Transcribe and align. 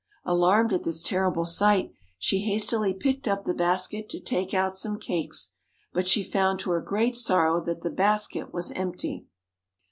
Alarmed 0.25 0.73
at 0.73 0.81
this 0.81 1.03
terrible 1.03 1.45
sight, 1.45 1.93
she 2.17 2.39
hastily 2.41 2.91
picked 2.91 3.27
up 3.27 3.45
the 3.45 3.53
basket 3.53 4.09
to 4.09 4.19
take 4.19 4.51
out 4.51 4.75
some 4.75 4.97
cakes; 4.97 5.53
but 5.93 6.07
she 6.07 6.23
found 6.23 6.59
to 6.59 6.71
her 6.71 6.81
great 6.81 7.15
sorrow 7.15 7.63
that 7.63 7.83
the 7.83 7.91
basket 7.91 8.51
was 8.51 8.71
empty. 8.71 9.27